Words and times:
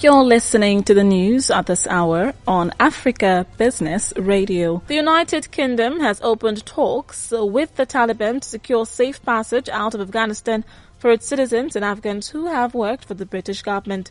You're 0.00 0.24
listening 0.24 0.82
to 0.84 0.92
the 0.92 1.04
news 1.04 1.50
at 1.50 1.66
this 1.66 1.86
hour 1.86 2.34
on 2.46 2.72
Africa 2.78 3.46
Business 3.56 4.12
Radio. 4.16 4.82
The 4.86 4.96
United 4.96 5.50
Kingdom 5.50 6.00
has 6.00 6.20
opened 6.20 6.66
talks 6.66 7.30
with 7.30 7.76
the 7.76 7.86
Taliban 7.86 8.42
to 8.42 8.48
secure 8.48 8.84
safe 8.84 9.22
passage 9.22 9.68
out 9.70 9.94
of 9.94 10.02
Afghanistan 10.02 10.64
for 10.98 11.10
its 11.10 11.26
citizens 11.26 11.74
and 11.74 11.84
Afghans 11.84 12.28
who 12.28 12.46
have 12.46 12.74
worked 12.74 13.06
for 13.06 13.14
the 13.14 13.24
British 13.24 13.62
government. 13.62 14.10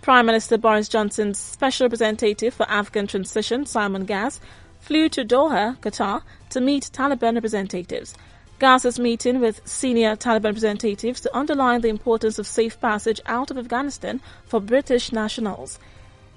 Prime 0.00 0.26
Minister 0.26 0.58
Boris 0.58 0.88
Johnson's 0.88 1.38
special 1.38 1.84
representative 1.84 2.54
for 2.54 2.68
Afghan 2.68 3.06
transition, 3.06 3.66
Simon 3.66 4.06
Gass, 4.06 4.40
flew 4.80 5.08
to 5.10 5.24
Doha, 5.24 5.76
Qatar, 5.78 6.22
to 6.50 6.60
meet 6.60 6.90
Taliban 6.92 7.34
representatives. 7.34 8.14
Gass 8.58 8.84
is 8.84 8.98
meeting 8.98 9.40
with 9.40 9.66
senior 9.66 10.16
Taliban 10.16 10.44
representatives 10.44 11.20
to 11.20 11.36
underline 11.36 11.80
the 11.80 11.88
importance 11.88 12.38
of 12.38 12.46
safe 12.46 12.80
passage 12.80 13.20
out 13.26 13.50
of 13.50 13.58
Afghanistan 13.58 14.20
for 14.46 14.60
British 14.60 15.12
nationals 15.12 15.78